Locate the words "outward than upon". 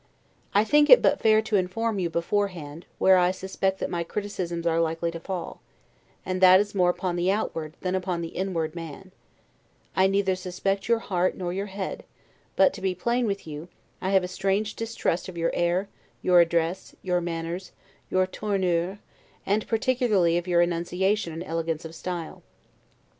7.31-8.21